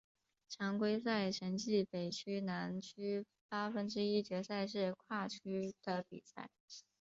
[0.49, 6.49] 常规赛成绩北区南区八分之一决赛是跨区的比赛。